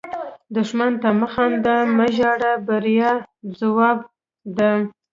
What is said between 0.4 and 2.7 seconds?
دښمن ته مه خاندئ، مه وژاړئ–